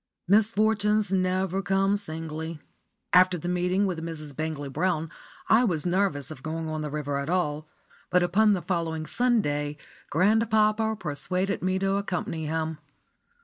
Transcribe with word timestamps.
*_ 0.01 0.03
Misfortunes 0.27 1.11
never 1.13 1.61
come 1.61 1.95
singly. 1.95 2.59
After 3.13 3.37
the 3.37 3.47
meeting 3.47 3.85
with 3.85 4.03
Mrs. 4.03 4.35
Bangley 4.35 4.67
Brown 4.67 5.11
I 5.47 5.63
was 5.63 5.85
nervous 5.85 6.31
of 6.31 6.41
going 6.41 6.67
on 6.67 6.81
the 6.81 6.89
river 6.89 7.19
at 7.19 7.29
all, 7.29 7.69
but 8.09 8.23
upon 8.23 8.53
the 8.53 8.63
following 8.63 9.05
Sunday 9.05 9.77
grandpapa 10.09 10.95
persuaded 10.99 11.61
me 11.61 11.77
to 11.77 11.97
accompany 11.97 12.47
him. 12.47 12.79